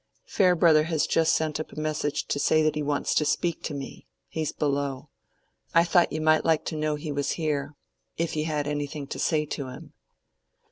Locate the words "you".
6.11-6.21, 8.35-8.45